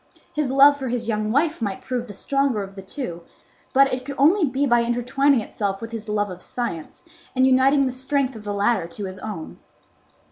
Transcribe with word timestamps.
His 0.33 0.49
love 0.49 0.77
for 0.77 0.87
his 0.87 1.07
young 1.07 1.31
wife 1.31 1.61
might 1.61 1.83
prove 1.83 2.07
the 2.07 2.13
stronger 2.13 2.63
of 2.63 2.73
the 2.75 2.81
two; 2.81 3.21
but 3.71 3.93
it 3.93 4.03
could 4.03 4.15
only 4.17 4.45
be 4.45 4.65
by 4.65 4.79
intertwining 4.81 5.41
itself 5.41 5.79
with 5.79 5.91
his 5.91 6.09
love 6.09 6.31
of 6.31 6.41
science, 6.41 7.03
and 7.35 7.45
uniting 7.45 7.85
the 7.85 7.91
strength 7.91 8.35
of 8.35 8.43
the 8.43 8.51
latter 8.51 8.87
to 8.87 9.05
his 9.05 9.19
own. 9.19 9.59